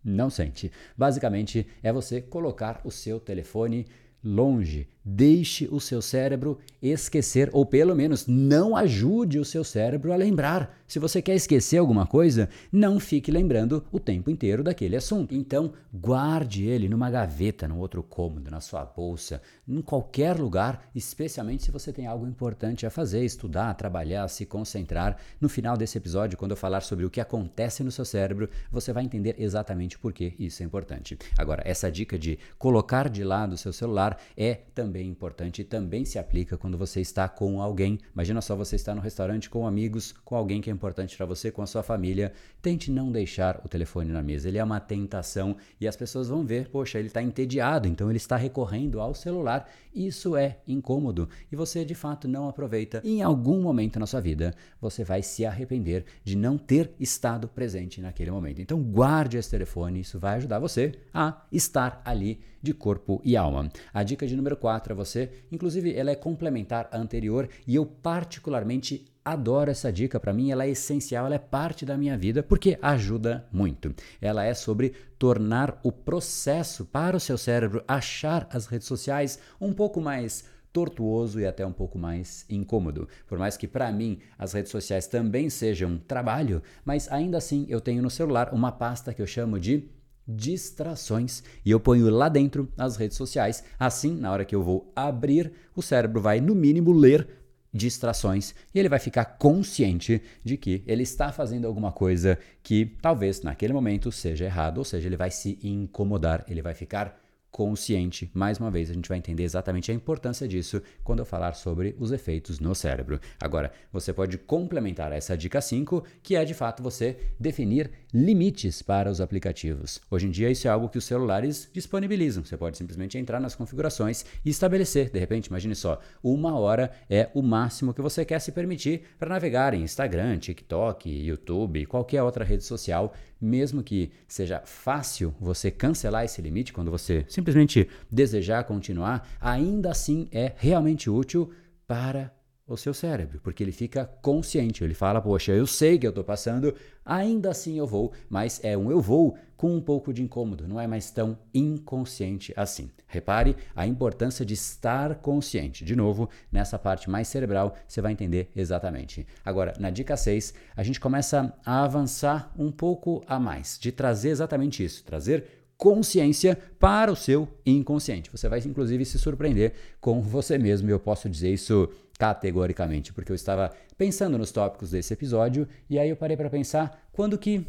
não 0.03 0.29
sente. 0.29 0.71
Basicamente, 0.95 1.65
é 1.81 1.91
você 1.91 2.21
colocar 2.21 2.81
o 2.83 2.91
seu 2.91 3.19
telefone 3.19 3.87
longe. 4.23 4.87
Deixe 5.03 5.67
o 5.71 5.79
seu 5.79 6.01
cérebro 6.01 6.59
esquecer, 6.81 7.49
ou 7.53 7.65
pelo 7.65 7.95
menos 7.95 8.25
não 8.27 8.75
ajude 8.75 9.39
o 9.39 9.45
seu 9.45 9.63
cérebro 9.63 10.11
a 10.11 10.15
lembrar. 10.15 10.83
Se 10.87 10.99
você 10.99 11.19
quer 11.19 11.33
esquecer 11.33 11.79
alguma 11.79 12.05
coisa, 12.05 12.47
não 12.71 12.99
fique 12.99 13.31
lembrando 13.31 13.83
o 13.91 13.99
tempo 13.99 14.29
inteiro 14.29 14.63
daquele 14.63 14.95
assunto. 14.95 15.33
Então, 15.33 15.73
guarde 15.91 16.63
ele 16.65 16.87
numa 16.87 17.09
gaveta, 17.09 17.67
num 17.67 17.79
outro 17.79 18.03
cômodo, 18.03 18.51
na 18.51 18.61
sua 18.61 18.85
bolsa, 18.85 19.41
em 19.67 19.81
qualquer 19.81 20.39
lugar, 20.39 20.87
especialmente 20.93 21.63
se 21.63 21.71
você 21.71 21.91
tem 21.91 22.05
algo 22.05 22.27
importante 22.27 22.85
a 22.85 22.91
fazer, 22.91 23.25
estudar, 23.25 23.73
trabalhar, 23.73 24.27
se 24.27 24.45
concentrar. 24.45 25.17
No 25.41 25.49
final 25.49 25.75
desse 25.75 25.97
episódio, 25.97 26.37
quando 26.37 26.51
eu 26.51 26.57
falar 26.57 26.81
sobre 26.81 27.03
o 27.03 27.09
que 27.09 27.19
acontece 27.19 27.83
no 27.83 27.91
seu 27.91 28.05
cérebro, 28.05 28.47
você 28.69 28.93
vai 28.93 29.03
entender 29.03 29.35
exatamente 29.39 29.97
por 29.97 30.13
que 30.13 30.35
isso 30.37 30.61
é 30.61 30.65
importante. 30.67 31.17
Agora, 31.35 31.63
essa 31.65 31.91
dica 31.91 32.17
de 32.17 32.37
colocar 32.59 33.09
de 33.09 33.23
lado 33.23 33.53
o 33.53 33.57
seu 33.57 33.73
celular 33.73 34.19
é 34.37 34.53
também 34.53 35.09
importante 35.09 35.63
e 35.63 35.65
também 35.65 36.05
se 36.05 36.19
aplica 36.19 36.59
quando 36.59 36.77
você 36.77 37.01
está 37.01 37.27
com 37.27 37.59
alguém. 37.59 37.97
Imagina 38.13 38.39
só 38.39 38.55
você 38.55 38.75
estar 38.75 38.93
no 38.93 39.01
restaurante 39.01 39.49
com 39.49 39.65
amigos, 39.65 40.13
com 40.23 40.35
alguém 40.35 40.61
que 40.61 40.69
é 40.69 40.74
importante 40.75 41.17
para 41.17 41.25
você, 41.25 41.49
com 41.49 41.61
a 41.61 41.65
sua 41.65 41.81
família. 41.81 42.31
Tente 42.61 42.91
não 42.91 43.11
deixar 43.11 43.61
o 43.65 43.67
telefone 43.67 44.11
na 44.11 44.21
mesa. 44.21 44.47
Ele 44.47 44.59
é 44.59 44.63
uma 44.63 44.79
tentação 44.79 45.55
e 45.81 45.87
as 45.87 45.95
pessoas 45.95 46.27
vão 46.27 46.45
ver, 46.45 46.69
poxa, 46.69 46.99
ele 46.99 47.07
está 47.07 47.23
entediado, 47.23 47.87
então 47.87 48.09
ele 48.09 48.17
está 48.17 48.35
recorrendo 48.35 48.99
ao 48.99 49.15
celular. 49.15 49.67
Isso 49.93 50.35
é 50.35 50.59
incômodo 50.67 51.29
e 51.51 51.55
você 51.55 51.85
de 51.85 51.95
fato 51.95 52.27
não 52.27 52.49
aproveita. 52.49 53.01
Em 53.03 53.23
algum 53.23 53.61
momento 53.61 53.99
na 53.99 54.05
sua 54.05 54.19
vida, 54.19 54.53
você 54.79 55.03
vai 55.03 55.23
se 55.23 55.45
arrepender 55.45 56.05
de 56.23 56.35
não 56.35 56.57
ter 56.57 56.91
estado 56.99 57.47
presente 57.47 58.01
naquele 58.01 58.29
momento. 58.29 58.61
Então 58.61 58.81
guarde 58.83 59.37
esse 59.37 59.49
telefone, 59.49 60.01
isso 60.01 60.19
vai 60.19 60.35
ajudar 60.35 60.59
você 60.59 60.93
a 61.13 61.45
estar 61.51 62.01
ali 62.03 62.41
de 62.61 62.73
corpo 62.73 63.21
e 63.23 63.37
alma. 63.37 63.69
A 63.93 64.03
dica 64.03 64.27
de 64.27 64.35
número 64.35 64.57
4 64.57 64.91
é 64.91 64.95
você, 64.95 65.29
inclusive 65.51 65.95
ela 65.95 66.11
é 66.11 66.15
complementar 66.15 66.89
à 66.91 66.97
anterior 66.97 67.47
e 67.65 67.75
eu 67.75 67.85
particularmente 67.85 69.05
adoro 69.25 69.71
essa 69.71 69.91
dica, 69.91 70.19
para 70.19 70.31
mim 70.31 70.51
ela 70.51 70.65
é 70.65 70.69
essencial, 70.69 71.25
ela 71.25 71.35
é 71.35 71.39
parte 71.39 71.83
da 71.83 71.97
minha 71.97 72.15
vida 72.15 72.43
porque 72.43 72.77
ajuda 72.79 73.47
muito. 73.51 73.93
Ela 74.21 74.45
é 74.45 74.53
sobre 74.53 74.93
tornar 75.17 75.79
o 75.83 75.91
processo 75.91 76.85
para 76.85 77.17
o 77.17 77.19
seu 77.19 77.37
cérebro 77.37 77.83
achar 77.87 78.47
as 78.51 78.67
redes 78.67 78.87
sociais 78.87 79.39
um 79.59 79.73
pouco 79.73 79.99
mais 79.99 80.45
tortuoso 80.71 81.39
e 81.39 81.45
até 81.45 81.65
um 81.65 81.71
pouco 81.71 81.97
mais 81.97 82.45
incômodo. 82.49 83.07
Por 83.25 83.39
mais 83.39 83.57
que 83.57 83.67
para 83.67 83.91
mim 83.91 84.19
as 84.37 84.53
redes 84.53 84.71
sociais 84.71 85.07
também 85.07 85.49
sejam 85.49 85.97
trabalho, 85.97 86.61
mas 86.83 87.11
ainda 87.11 87.37
assim 87.37 87.65
eu 87.69 87.81
tenho 87.81 88.03
no 88.03 88.09
celular 88.09 88.53
uma 88.53 88.71
pasta 88.71 89.13
que 89.13 89.21
eu 89.21 89.27
chamo 89.27 89.59
de 89.59 89.89
distrações 90.27 91.43
e 91.63 91.71
eu 91.71 91.79
ponho 91.79 92.09
lá 92.09 92.27
dentro 92.27 92.71
as 92.77 92.97
redes 92.97 93.15
sociais. 93.15 93.63
Assim, 93.79 94.15
na 94.15 94.31
hora 94.31 94.45
que 94.45 94.55
eu 94.55 94.61
vou 94.61 94.91
abrir, 94.95 95.51
o 95.75 95.81
cérebro 95.81 96.19
vai 96.19 96.41
no 96.41 96.53
mínimo 96.53 96.91
ler 96.91 97.44
distrações 97.75 98.55
e 98.73 98.79
ele 98.79 98.87
vai 98.87 98.99
ficar 98.99 99.25
consciente 99.25 100.21
de 100.41 100.55
que 100.55 100.81
ele 100.87 101.03
está 101.03 101.33
fazendo 101.33 101.67
alguma 101.67 101.91
coisa 101.91 102.39
que 102.63 102.95
talvez 103.01 103.41
naquele 103.41 103.73
momento 103.73 104.13
seja 104.13 104.45
errado, 104.45 104.77
ou 104.77 104.85
seja, 104.85 105.07
ele 105.09 105.17
vai 105.17 105.29
se 105.29 105.59
incomodar, 105.61 106.45
ele 106.47 106.61
vai 106.61 106.73
ficar 106.73 107.19
consciente. 107.55 108.29
Mais 108.33 108.59
uma 108.59 108.69
vez, 108.69 108.89
a 108.89 108.93
gente 108.93 109.07
vai 109.07 109.17
entender 109.17 109.43
exatamente 109.43 109.89
a 109.89 109.93
importância 109.93 110.45
disso 110.45 110.81
quando 111.05 111.19
eu 111.19 111.25
falar 111.25 111.53
sobre 111.53 111.95
os 111.97 112.11
efeitos 112.11 112.59
no 112.59 112.75
cérebro. 112.75 113.17
Agora, 113.39 113.71
você 113.93 114.11
pode 114.11 114.37
complementar 114.37 115.13
essa 115.13 115.37
dica 115.37 115.61
5, 115.61 116.03
que 116.21 116.35
é 116.35 116.43
de 116.43 116.53
fato 116.53 116.83
você 116.83 117.17
definir 117.39 117.89
limites 118.15 118.81
para 118.81 119.11
os 119.11 119.19
aplicativos. 119.19 119.99
Hoje 120.09 120.25
em 120.25 120.31
dia, 120.31 120.49
isso 120.49 120.69
é 120.69 120.71
algo 120.71 120.87
que 120.87 120.97
os 120.97 121.03
celulares 121.03 121.69
disponibilizam. 121.73 122.45
Você 122.45 122.55
pode 122.55 122.77
simplesmente 122.77 123.17
entrar 123.17 123.41
nas 123.41 123.55
configurações 123.55 124.25
e 124.45 124.49
estabelecer. 124.49 125.09
De 125.09 125.19
repente, 125.19 125.47
imagine 125.47 125.75
só, 125.75 125.99
uma 126.23 126.57
hora 126.57 126.91
é 127.09 127.29
o 127.33 127.41
máximo 127.41 127.93
que 127.93 128.01
você 128.01 128.23
quer 128.23 128.39
se 128.39 128.53
permitir 128.53 129.01
para 129.19 129.27
navegar 129.27 129.73
em 129.73 129.81
Instagram, 129.81 130.37
TikTok, 130.37 131.09
YouTube, 131.09 131.85
qualquer 131.87 132.23
outra 132.23 132.45
rede 132.45 132.63
social 132.63 133.13
mesmo 133.41 133.83
que 133.83 134.11
seja 134.29 134.61
fácil 134.65 135.35
você 135.39 135.69
cancelar 135.69 136.23
esse 136.23 136.41
limite 136.41 136.71
quando 136.71 136.89
você 136.89 137.25
simplesmente 137.27 137.87
desejar 138.09 138.63
continuar, 138.63 139.27
ainda 139.41 139.91
assim 139.91 140.29
é 140.31 140.53
realmente 140.55 141.09
útil 141.09 141.51
para 141.85 142.33
o 142.67 142.75
seu 142.75 142.93
cérebro, 142.95 143.39
porque 143.43 143.63
ele 143.63 143.71
fica 143.71 144.05
consciente, 144.23 144.83
ele 144.83 144.95
fala, 144.95 145.21
poxa, 145.21 145.51
eu 145.51 145.67
sei 145.67 145.99
que 145.99 146.07
eu 146.07 146.09
estou 146.09 146.23
passando, 146.23 146.73
ainda 147.05 147.51
assim 147.51 147.77
eu 147.77 147.85
vou, 147.85 148.11
mas 148.27 148.59
é 148.63 148.75
um 148.75 148.89
eu 148.89 148.99
vou 148.99 149.37
com 149.55 149.75
um 149.75 149.79
pouco 149.79 150.11
de 150.11 150.23
incômodo, 150.23 150.67
não 150.67 150.81
é 150.81 150.87
mais 150.87 151.11
tão 151.11 151.37
inconsciente 151.53 152.51
assim. 152.55 152.89
Repare 153.07 153.55
a 153.75 153.85
importância 153.85 154.43
de 154.43 154.55
estar 154.55 155.15
consciente. 155.15 155.85
De 155.85 155.95
novo, 155.95 156.27
nessa 156.51 156.79
parte 156.79 157.09
mais 157.09 157.27
cerebral, 157.27 157.75
você 157.87 158.01
vai 158.01 158.11
entender 158.11 158.49
exatamente. 158.55 159.27
Agora, 159.45 159.73
na 159.79 159.91
dica 159.91 160.17
6, 160.17 160.53
a 160.75 160.83
gente 160.83 160.99
começa 160.99 161.53
a 161.63 161.83
avançar 161.83 162.51
um 162.57 162.71
pouco 162.71 163.23
a 163.27 163.39
mais, 163.39 163.77
de 163.79 163.91
trazer 163.91 164.29
exatamente 164.29 164.83
isso, 164.83 165.03
trazer 165.05 165.65
consciência 165.77 166.57
para 166.79 167.11
o 167.11 167.15
seu 167.15 167.47
inconsciente. 167.65 168.31
Você 168.31 168.47
vai 168.49 168.59
inclusive 168.59 169.05
se 169.05 169.19
surpreender 169.19 169.73
com 169.99 170.21
você 170.21 170.57
mesmo, 170.57 170.89
eu 170.89 170.99
posso 170.99 171.29
dizer 171.29 171.53
isso 171.53 171.89
categoricamente, 172.17 173.13
porque 173.13 173.31
eu 173.31 173.35
estava 173.35 173.71
pensando 173.97 174.37
nos 174.37 174.51
tópicos 174.51 174.91
desse 174.91 175.13
episódio 175.13 175.67
e 175.89 175.99
aí 175.99 176.09
eu 176.09 176.15
parei 176.15 176.37
para 176.37 176.49
pensar 176.49 177.07
quando 177.11 177.37
que 177.37 177.65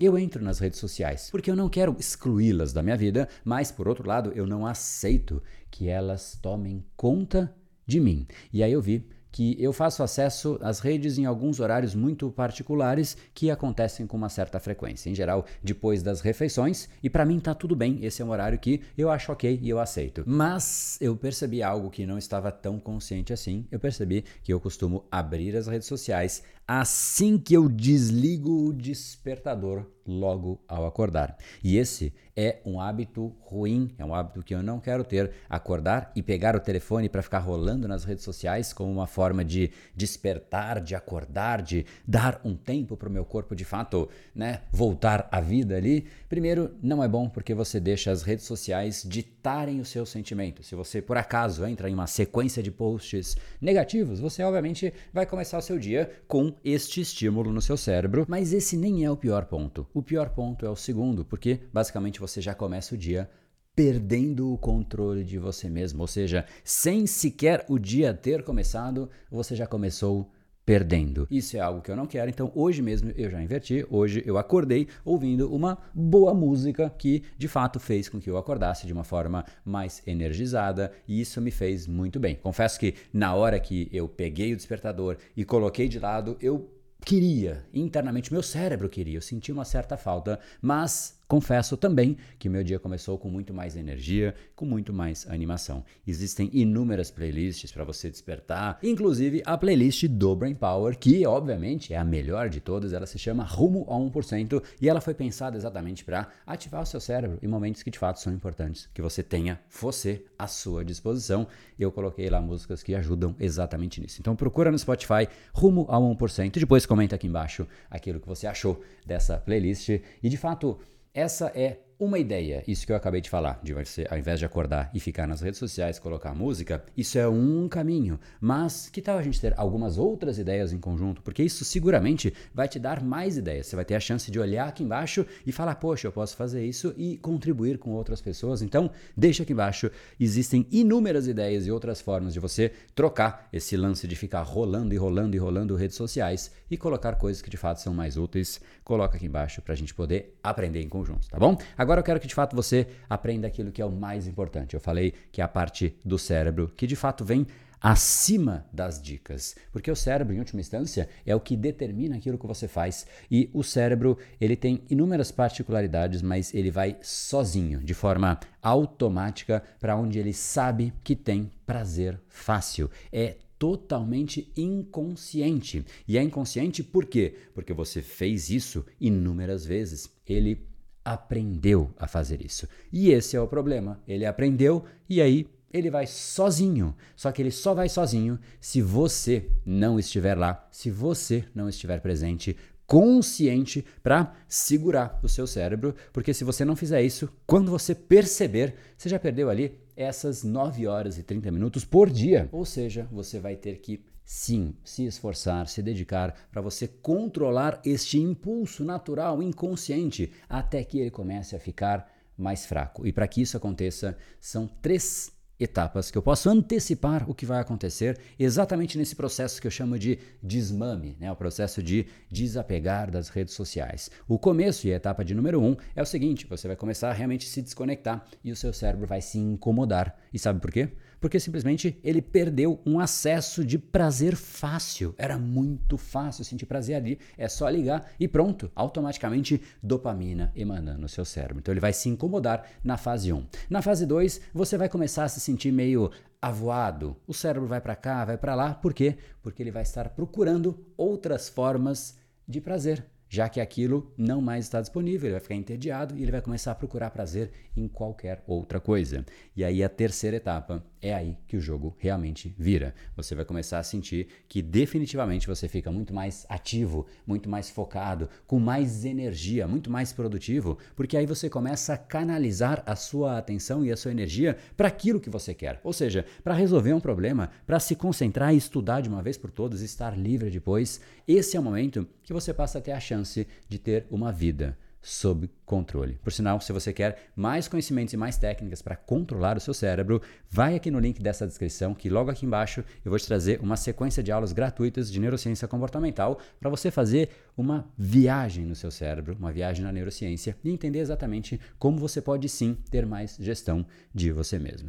eu 0.00 0.16
entro 0.16 0.42
nas 0.44 0.60
redes 0.60 0.78
sociais, 0.78 1.28
porque 1.30 1.50
eu 1.50 1.56
não 1.56 1.68
quero 1.68 1.96
excluí-las 1.98 2.72
da 2.72 2.82
minha 2.82 2.96
vida, 2.96 3.28
mas 3.44 3.72
por 3.72 3.88
outro 3.88 4.06
lado, 4.06 4.32
eu 4.32 4.46
não 4.46 4.64
aceito 4.64 5.42
que 5.70 5.88
elas 5.88 6.38
tomem 6.40 6.84
conta 6.96 7.52
de 7.84 7.98
mim. 7.98 8.26
E 8.52 8.62
aí 8.62 8.72
eu 8.72 8.80
vi 8.80 9.08
que 9.38 9.56
eu 9.62 9.72
faço 9.72 10.02
acesso 10.02 10.58
às 10.60 10.80
redes 10.80 11.16
em 11.16 11.24
alguns 11.24 11.60
horários 11.60 11.94
muito 11.94 12.28
particulares 12.28 13.16
que 13.32 13.52
acontecem 13.52 14.04
com 14.04 14.16
uma 14.16 14.28
certa 14.28 14.58
frequência, 14.58 15.08
em 15.08 15.14
geral 15.14 15.46
depois 15.62 16.02
das 16.02 16.20
refeições, 16.20 16.88
e 17.00 17.08
para 17.08 17.24
mim 17.24 17.38
tá 17.38 17.54
tudo 17.54 17.76
bem, 17.76 18.04
esse 18.04 18.20
é 18.20 18.24
um 18.24 18.30
horário 18.30 18.58
que 18.58 18.80
eu 18.98 19.08
acho 19.08 19.30
ok 19.30 19.60
e 19.62 19.68
eu 19.70 19.78
aceito. 19.78 20.24
Mas 20.26 20.98
eu 21.00 21.16
percebi 21.16 21.62
algo 21.62 21.88
que 21.88 22.04
não 22.04 22.18
estava 22.18 22.50
tão 22.50 22.80
consciente 22.80 23.32
assim, 23.32 23.64
eu 23.70 23.78
percebi 23.78 24.24
que 24.42 24.52
eu 24.52 24.58
costumo 24.58 25.04
abrir 25.08 25.56
as 25.56 25.68
redes 25.68 25.86
sociais 25.86 26.42
assim 26.68 27.38
que 27.38 27.54
eu 27.54 27.66
desligo 27.66 28.68
o 28.68 28.74
despertador 28.74 29.86
logo 30.06 30.60
ao 30.66 30.86
acordar. 30.86 31.36
E 31.62 31.76
esse 31.76 32.12
é 32.34 32.60
um 32.64 32.80
hábito 32.80 33.34
ruim, 33.40 33.94
é 33.98 34.04
um 34.04 34.14
hábito 34.14 34.42
que 34.42 34.54
eu 34.54 34.62
não 34.62 34.80
quero 34.80 35.04
ter. 35.04 35.30
Acordar 35.50 36.12
e 36.14 36.22
pegar 36.22 36.56
o 36.56 36.60
telefone 36.60 37.08
para 37.08 37.22
ficar 37.22 37.40
rolando 37.40 37.86
nas 37.86 38.04
redes 38.04 38.24
sociais 38.24 38.72
como 38.72 38.90
uma 38.90 39.06
forma 39.06 39.44
de 39.44 39.70
despertar, 39.94 40.80
de 40.80 40.94
acordar, 40.94 41.60
de 41.62 41.84
dar 42.06 42.40
um 42.44 42.54
tempo 42.54 42.96
para 42.96 43.08
o 43.08 43.12
meu 43.12 43.24
corpo 43.24 43.54
de 43.54 43.64
fato, 43.64 44.08
né, 44.34 44.62
voltar 44.70 45.28
à 45.30 45.40
vida 45.40 45.76
ali. 45.76 46.06
Primeiro, 46.28 46.74
não 46.82 47.02
é 47.02 47.08
bom 47.08 47.28
porque 47.28 47.52
você 47.54 47.80
deixa 47.80 48.10
as 48.10 48.22
redes 48.22 48.46
sociais 48.46 49.04
ditarem 49.06 49.80
os 49.80 49.88
seus 49.88 50.08
sentimentos. 50.08 50.66
Se 50.66 50.74
você 50.74 51.02
por 51.02 51.18
acaso 51.18 51.66
entra 51.66 51.90
em 51.90 51.94
uma 51.94 52.06
sequência 52.06 52.62
de 52.62 52.70
posts 52.70 53.36
negativos, 53.60 54.20
você 54.20 54.42
obviamente 54.42 54.92
vai 55.12 55.26
começar 55.26 55.58
o 55.58 55.62
seu 55.62 55.78
dia 55.78 56.10
com 56.26 56.54
este 56.64 57.00
estímulo 57.00 57.52
no 57.52 57.60
seu 57.60 57.76
cérebro, 57.76 58.24
mas 58.28 58.52
esse 58.52 58.76
nem 58.76 59.04
é 59.04 59.10
o 59.10 59.16
pior 59.16 59.46
ponto. 59.46 59.86
O 59.92 60.02
pior 60.02 60.30
ponto 60.30 60.64
é 60.64 60.70
o 60.70 60.76
segundo, 60.76 61.24
porque 61.24 61.60
basicamente 61.72 62.20
você 62.20 62.40
já 62.40 62.54
começa 62.54 62.94
o 62.94 62.98
dia 62.98 63.28
perdendo 63.74 64.52
o 64.52 64.58
controle 64.58 65.22
de 65.22 65.38
você 65.38 65.68
mesmo, 65.70 66.00
ou 66.00 66.08
seja, 66.08 66.44
sem 66.64 67.06
sequer 67.06 67.64
o 67.68 67.78
dia 67.78 68.12
ter 68.12 68.42
começado, 68.42 69.08
você 69.30 69.54
já 69.54 69.68
começou 69.68 70.28
perdendo. 70.68 71.26
Isso 71.30 71.56
é 71.56 71.60
algo 71.60 71.80
que 71.80 71.90
eu 71.90 71.96
não 71.96 72.04
quero, 72.04 72.28
então 72.28 72.52
hoje 72.54 72.82
mesmo 72.82 73.10
eu 73.16 73.30
já 73.30 73.42
inverti. 73.42 73.86
Hoje 73.88 74.22
eu 74.26 74.36
acordei 74.36 74.86
ouvindo 75.02 75.50
uma 75.50 75.78
boa 75.94 76.34
música 76.34 76.90
que 76.90 77.22
de 77.38 77.48
fato 77.48 77.80
fez 77.80 78.06
com 78.06 78.20
que 78.20 78.28
eu 78.28 78.36
acordasse 78.36 78.86
de 78.86 78.92
uma 78.92 79.02
forma 79.02 79.46
mais 79.64 80.02
energizada 80.06 80.92
e 81.08 81.22
isso 81.22 81.40
me 81.40 81.50
fez 81.50 81.86
muito 81.86 82.20
bem. 82.20 82.34
Confesso 82.34 82.78
que 82.78 82.94
na 83.10 83.34
hora 83.34 83.58
que 83.58 83.88
eu 83.90 84.06
peguei 84.06 84.52
o 84.52 84.56
despertador 84.56 85.16
e 85.34 85.42
coloquei 85.42 85.88
de 85.88 85.98
lado, 85.98 86.36
eu 86.38 86.70
queria, 87.02 87.64
internamente 87.72 88.30
meu 88.30 88.42
cérebro 88.42 88.90
queria, 88.90 89.16
eu 89.16 89.22
senti 89.22 89.50
uma 89.50 89.64
certa 89.64 89.96
falta, 89.96 90.38
mas 90.60 91.17
Confesso 91.28 91.76
também 91.76 92.16
que 92.38 92.48
meu 92.48 92.64
dia 92.64 92.78
começou 92.78 93.18
com 93.18 93.28
muito 93.28 93.52
mais 93.52 93.76
energia, 93.76 94.34
com 94.56 94.64
muito 94.64 94.94
mais 94.94 95.28
animação. 95.28 95.84
Existem 96.06 96.48
inúmeras 96.54 97.10
playlists 97.10 97.70
para 97.70 97.84
você 97.84 98.08
despertar, 98.08 98.78
inclusive 98.82 99.42
a 99.44 99.58
playlist 99.58 100.06
do 100.06 100.34
Brain 100.34 100.54
Power, 100.54 100.96
que 100.98 101.26
obviamente 101.26 101.92
é 101.92 101.98
a 101.98 102.04
melhor 102.04 102.48
de 102.48 102.62
todas, 102.62 102.94
ela 102.94 103.04
se 103.04 103.18
chama 103.18 103.44
Rumo 103.44 103.84
a 103.90 103.94
1% 103.94 104.62
e 104.80 104.88
ela 104.88 105.02
foi 105.02 105.12
pensada 105.12 105.58
exatamente 105.58 106.02
para 106.02 106.28
ativar 106.46 106.80
o 106.80 106.86
seu 106.86 106.98
cérebro 106.98 107.38
em 107.42 107.46
momentos 107.46 107.82
que 107.82 107.90
de 107.90 107.98
fato 107.98 108.20
são 108.20 108.32
importantes, 108.32 108.88
que 108.94 109.02
você 109.02 109.22
tenha 109.22 109.60
você 109.70 110.24
à 110.38 110.46
sua 110.46 110.82
disposição. 110.82 111.46
Eu 111.78 111.92
coloquei 111.92 112.30
lá 112.30 112.40
músicas 112.40 112.82
que 112.82 112.94
ajudam 112.94 113.36
exatamente 113.38 114.00
nisso. 114.00 114.18
Então 114.18 114.34
procura 114.34 114.70
no 114.70 114.78
Spotify 114.78 115.28
Rumo 115.52 115.84
a 115.90 115.98
1% 115.98 116.56
e 116.56 116.60
depois 116.60 116.86
comenta 116.86 117.16
aqui 117.16 117.26
embaixo 117.26 117.66
aquilo 117.90 118.18
que 118.18 118.26
você 118.26 118.46
achou 118.46 118.82
dessa 119.04 119.36
playlist 119.36 119.90
e 120.22 120.28
de 120.30 120.36
fato 120.38 120.78
essa 121.18 121.52
é 121.54 121.78
uma 121.98 122.18
ideia, 122.18 122.62
isso 122.68 122.86
que 122.86 122.92
eu 122.92 122.96
acabei 122.96 123.20
de 123.20 123.28
falar, 123.28 123.58
de 123.60 123.74
você, 123.74 124.06
ao 124.08 124.16
invés 124.16 124.38
de 124.38 124.44
acordar 124.44 124.88
e 124.94 125.00
ficar 125.00 125.26
nas 125.26 125.40
redes 125.40 125.58
sociais, 125.58 125.98
colocar 125.98 126.32
música, 126.32 126.84
isso 126.96 127.18
é 127.18 127.28
um 127.28 127.68
caminho. 127.68 128.20
Mas 128.40 128.88
que 128.88 129.02
tal 129.02 129.18
a 129.18 129.22
gente 129.22 129.40
ter 129.40 129.52
algumas 129.56 129.98
outras 129.98 130.38
ideias 130.38 130.72
em 130.72 130.78
conjunto? 130.78 131.20
Porque 131.22 131.42
isso 131.42 131.64
seguramente 131.64 132.32
vai 132.54 132.68
te 132.68 132.78
dar 132.78 133.02
mais 133.02 133.36
ideias. 133.36 133.66
Você 133.66 133.74
vai 133.74 133.84
ter 133.84 133.96
a 133.96 134.00
chance 134.00 134.30
de 134.30 134.38
olhar 134.38 134.68
aqui 134.68 134.84
embaixo 134.84 135.26
e 135.44 135.50
falar, 135.50 135.74
poxa, 135.74 136.06
eu 136.06 136.12
posso 136.12 136.36
fazer 136.36 136.64
isso 136.64 136.94
e 136.96 137.16
contribuir 137.16 137.78
com 137.78 137.90
outras 137.90 138.20
pessoas. 138.20 138.62
Então, 138.62 138.90
deixa 139.16 139.42
aqui 139.42 139.52
embaixo. 139.52 139.90
Existem 140.20 140.68
inúmeras 140.70 141.26
ideias 141.26 141.66
e 141.66 141.72
outras 141.72 142.00
formas 142.00 142.32
de 142.32 142.38
você 142.38 142.70
trocar 142.94 143.48
esse 143.52 143.76
lance 143.76 144.06
de 144.06 144.14
ficar 144.14 144.42
rolando 144.42 144.94
e 144.94 144.96
rolando 144.96 145.34
e 145.34 145.38
rolando 145.38 145.74
redes 145.74 145.96
sociais 145.96 146.52
e 146.70 146.76
colocar 146.76 147.16
coisas 147.16 147.42
que 147.42 147.50
de 147.50 147.56
fato 147.56 147.80
são 147.80 147.92
mais 147.92 148.16
úteis. 148.16 148.60
Coloca 148.84 149.16
aqui 149.16 149.26
embaixo 149.26 149.60
para 149.60 149.72
a 149.72 149.76
gente 149.76 149.92
poder 149.92 150.38
aprender 150.42 150.80
em 150.80 150.88
conjunto, 150.88 151.28
tá 151.28 151.38
bom? 151.38 151.58
Agora 151.76 151.87
eu 151.96 152.04
quero 152.04 152.20
que 152.20 152.26
de 152.26 152.34
fato 152.34 152.54
você 152.54 152.86
aprenda 153.08 153.46
aquilo 153.46 153.72
que 153.72 153.80
é 153.80 153.84
o 153.84 153.90
mais 153.90 154.26
importante. 154.26 154.74
Eu 154.74 154.80
falei 154.80 155.14
que 155.32 155.40
é 155.40 155.44
a 155.44 155.48
parte 155.48 155.96
do 156.04 156.18
cérebro 156.18 156.70
que 156.76 156.86
de 156.86 156.96
fato 156.96 157.24
vem 157.24 157.46
acima 157.80 158.66
das 158.72 159.00
dicas, 159.00 159.54
porque 159.70 159.90
o 159.90 159.96
cérebro 159.96 160.34
em 160.34 160.38
última 160.38 160.60
instância 160.60 161.08
é 161.24 161.34
o 161.34 161.40
que 161.40 161.56
determina 161.56 162.16
aquilo 162.16 162.38
que 162.38 162.46
você 162.46 162.66
faz 162.66 163.06
e 163.30 163.48
o 163.52 163.62
cérebro 163.62 164.18
ele 164.40 164.56
tem 164.56 164.82
inúmeras 164.90 165.30
particularidades, 165.30 166.20
mas 166.20 166.52
ele 166.52 166.70
vai 166.70 166.96
sozinho, 167.00 167.80
de 167.80 167.94
forma 167.94 168.38
automática 168.60 169.62
para 169.78 169.96
onde 169.96 170.18
ele 170.18 170.32
sabe 170.32 170.92
que 171.04 171.14
tem 171.14 171.50
prazer 171.64 172.20
fácil. 172.28 172.90
É 173.12 173.36
totalmente 173.58 174.52
inconsciente. 174.56 175.84
E 176.06 176.16
é 176.16 176.22
inconsciente 176.22 176.82
por 176.82 177.04
quê? 177.06 177.34
Porque 177.52 177.72
você 177.72 178.00
fez 178.00 178.50
isso 178.50 178.86
inúmeras 179.00 179.66
vezes. 179.66 180.08
Ele 180.24 180.67
aprendeu 181.12 181.90
a 181.98 182.06
fazer 182.06 182.44
isso. 182.44 182.68
E 182.92 183.10
esse 183.10 183.36
é 183.36 183.40
o 183.40 183.48
problema. 183.48 184.00
Ele 184.06 184.26
aprendeu 184.26 184.84
e 185.08 185.20
aí 185.22 185.46
ele 185.72 185.90
vai 185.90 186.06
sozinho. 186.06 186.94
Só 187.16 187.32
que 187.32 187.40
ele 187.40 187.50
só 187.50 187.74
vai 187.74 187.88
sozinho 187.88 188.38
se 188.60 188.82
você 188.82 189.48
não 189.64 189.98
estiver 189.98 190.36
lá, 190.36 190.68
se 190.70 190.90
você 190.90 191.44
não 191.54 191.68
estiver 191.68 192.00
presente, 192.00 192.56
consciente 192.86 193.84
para 194.02 194.34
segurar 194.48 195.18
o 195.22 195.28
seu 195.28 195.46
cérebro, 195.46 195.94
porque 196.12 196.32
se 196.32 196.44
você 196.44 196.64
não 196.64 196.74
fizer 196.74 197.02
isso, 197.02 197.28
quando 197.46 197.70
você 197.70 197.94
perceber, 197.94 198.74
você 198.96 199.08
já 199.08 199.18
perdeu 199.18 199.50
ali 199.50 199.78
essas 199.94 200.42
9 200.42 200.86
horas 200.86 201.18
e 201.18 201.22
30 201.22 201.50
minutos 201.50 201.84
por 201.84 202.08
dia. 202.08 202.48
Ou 202.52 202.64
seja, 202.64 203.08
você 203.10 203.38
vai 203.38 203.56
ter 203.56 203.78
que 203.78 204.00
sim, 204.30 204.74
se 204.84 205.06
esforçar, 205.06 205.66
se 205.68 205.82
dedicar 205.82 206.34
para 206.52 206.60
você 206.60 206.86
controlar 206.86 207.80
este 207.82 208.18
impulso 208.18 208.84
natural, 208.84 209.42
inconsciente, 209.42 210.30
até 210.46 210.84
que 210.84 210.98
ele 210.98 211.10
comece 211.10 211.56
a 211.56 211.58
ficar 211.58 212.06
mais 212.36 212.66
fraco. 212.66 213.06
E 213.06 213.12
para 213.12 213.26
que 213.26 213.40
isso 213.40 213.56
aconteça, 213.56 214.18
são 214.38 214.66
três 214.66 215.32
etapas 215.58 216.10
que 216.10 216.18
eu 216.18 216.20
posso 216.20 216.50
antecipar 216.50 217.28
o 217.28 217.34
que 217.34 217.46
vai 217.46 217.58
acontecer 217.58 218.20
exatamente 218.38 218.98
nesse 218.98 219.16
processo 219.16 219.62
que 219.62 219.66
eu 219.66 219.70
chamo 219.70 219.98
de 219.98 220.18
desmame, 220.42 221.16
né? 221.18 221.32
o 221.32 221.36
processo 221.36 221.82
de 221.82 222.06
desapegar 222.30 223.10
das 223.10 223.30
redes 223.30 223.54
sociais. 223.54 224.10
O 224.28 224.38
começo 224.38 224.86
e 224.86 224.92
a 224.92 224.96
etapa 224.96 225.24
de 225.24 225.34
número 225.34 225.58
um 225.58 225.74
é 225.96 226.02
o 226.02 226.06
seguinte: 226.06 226.46
você 226.46 226.68
vai 226.68 226.76
começar 226.76 227.08
a 227.08 227.14
realmente 227.14 227.48
se 227.48 227.62
desconectar 227.62 228.26
e 228.44 228.52
o 228.52 228.56
seu 228.56 228.74
cérebro 228.74 229.06
vai 229.06 229.22
se 229.22 229.38
incomodar. 229.38 230.18
E 230.34 230.38
sabe 230.38 230.60
por 230.60 230.70
quê? 230.70 230.92
Porque 231.20 231.40
simplesmente 231.40 231.98
ele 232.02 232.22
perdeu 232.22 232.80
um 232.86 233.00
acesso 233.00 233.64
de 233.64 233.78
prazer 233.78 234.36
fácil. 234.36 235.14
Era 235.18 235.38
muito 235.38 235.96
fácil 235.96 236.44
sentir 236.44 236.66
prazer 236.66 236.96
ali. 236.96 237.18
É 237.36 237.48
só 237.48 237.68
ligar 237.68 238.10
e 238.18 238.28
pronto, 238.28 238.70
automaticamente 238.74 239.60
dopamina 239.82 240.52
emanando 240.54 241.00
no 241.00 241.08
seu 241.08 241.24
cérebro. 241.24 241.58
Então 241.58 241.72
ele 241.72 241.80
vai 241.80 241.92
se 241.92 242.08
incomodar 242.08 242.64
na 242.82 242.96
fase 242.96 243.32
1. 243.32 243.46
Na 243.68 243.82
fase 243.82 244.06
2, 244.06 244.40
você 244.52 244.76
vai 244.76 244.88
começar 244.88 245.24
a 245.24 245.28
se 245.28 245.40
sentir 245.40 245.72
meio 245.72 246.10
avoado. 246.40 247.16
O 247.26 247.34
cérebro 247.34 247.68
vai 247.68 247.80
para 247.80 247.96
cá, 247.96 248.24
vai 248.24 248.38
para 248.38 248.54
lá. 248.54 248.74
Por 248.74 248.94
quê? 248.94 249.16
Porque 249.42 249.62
ele 249.62 249.72
vai 249.72 249.82
estar 249.82 250.08
procurando 250.10 250.86
outras 250.96 251.48
formas 251.48 252.16
de 252.46 252.60
prazer 252.60 253.04
já 253.28 253.48
que 253.48 253.60
aquilo 253.60 254.12
não 254.16 254.40
mais 254.40 254.64
está 254.64 254.80
disponível, 254.80 255.26
ele 255.26 255.32
vai 255.32 255.40
ficar 255.40 255.54
entediado 255.54 256.16
e 256.16 256.22
ele 256.22 256.32
vai 256.32 256.40
começar 256.40 256.72
a 256.72 256.74
procurar 256.74 257.10
prazer 257.10 257.50
em 257.76 257.86
qualquer 257.86 258.42
outra 258.46 258.80
coisa. 258.80 259.24
E 259.54 259.62
aí 259.62 259.84
a 259.84 259.88
terceira 259.88 260.36
etapa 260.36 260.82
é 261.00 261.14
aí 261.14 261.36
que 261.46 261.56
o 261.56 261.60
jogo 261.60 261.96
realmente 261.98 262.54
vira. 262.58 262.94
Você 263.16 263.34
vai 263.34 263.44
começar 263.44 263.78
a 263.78 263.82
sentir 263.82 264.28
que 264.48 264.60
definitivamente 264.60 265.46
você 265.46 265.68
fica 265.68 265.90
muito 265.90 266.12
mais 266.12 266.46
ativo, 266.48 267.06
muito 267.26 267.48
mais 267.48 267.70
focado, 267.70 268.28
com 268.46 268.58
mais 268.58 269.04
energia, 269.04 269.66
muito 269.66 269.90
mais 269.90 270.12
produtivo, 270.12 270.78
porque 270.96 271.16
aí 271.16 271.26
você 271.26 271.48
começa 271.48 271.94
a 271.94 271.98
canalizar 271.98 272.82
a 272.86 272.96
sua 272.96 273.38
atenção 273.38 273.84
e 273.84 273.92
a 273.92 273.96
sua 273.96 274.10
energia 274.10 274.56
para 274.76 274.88
aquilo 274.88 275.20
que 275.20 275.30
você 275.30 275.54
quer. 275.54 275.80
Ou 275.84 275.92
seja, 275.92 276.24
para 276.42 276.54
resolver 276.54 276.92
um 276.92 277.00
problema, 277.00 277.50
para 277.66 277.80
se 277.80 277.94
concentrar 277.94 278.54
e 278.54 278.56
estudar 278.56 279.00
de 279.00 279.08
uma 279.08 279.22
vez 279.22 279.36
por 279.36 279.50
todas, 279.50 279.80
estar 279.80 280.18
livre 280.18 280.50
depois. 280.50 281.00
Esse 281.26 281.56
é 281.56 281.60
o 281.60 281.62
momento 281.62 282.06
que 282.22 282.32
você 282.32 282.52
passa 282.52 282.78
a 282.78 282.82
ter 282.82 282.92
a 282.92 283.00
chance 283.00 283.46
de 283.68 283.78
ter 283.78 284.06
uma 284.10 284.32
vida 284.32 284.76
sob 285.00 285.48
controle. 285.64 286.18
Por 286.22 286.32
sinal, 286.32 286.60
se 286.60 286.72
você 286.72 286.92
quer 286.92 287.30
mais 287.34 287.68
conhecimentos 287.68 288.12
e 288.12 288.16
mais 288.16 288.36
técnicas 288.36 288.82
para 288.82 288.96
controlar 288.96 289.56
o 289.56 289.60
seu 289.60 289.72
cérebro, 289.72 290.20
vai 290.50 290.74
aqui 290.74 290.90
no 290.90 290.98
link 290.98 291.22
dessa 291.22 291.46
descrição 291.46 291.94
que 291.94 292.08
logo 292.08 292.30
aqui 292.30 292.44
embaixo 292.44 292.84
eu 293.04 293.10
vou 293.10 293.18
te 293.18 293.26
trazer 293.26 293.60
uma 293.60 293.76
sequência 293.76 294.22
de 294.22 294.32
aulas 294.32 294.52
gratuitas 294.52 295.10
de 295.10 295.20
neurociência 295.20 295.68
comportamental 295.68 296.38
para 296.60 296.70
você 296.70 296.90
fazer 296.90 297.30
uma 297.56 297.88
viagem 297.96 298.64
no 298.64 298.74
seu 298.74 298.90
cérebro, 298.90 299.36
uma 299.38 299.52
viagem 299.52 299.84
na 299.84 299.92
neurociência 299.92 300.56
e 300.62 300.70
entender 300.70 300.98
exatamente 300.98 301.60
como 301.78 301.98
você 301.98 302.20
pode 302.20 302.48
sim 302.48 302.76
ter 302.90 303.06
mais 303.06 303.36
gestão 303.40 303.86
de 304.14 304.32
você 304.32 304.58
mesmo. 304.58 304.88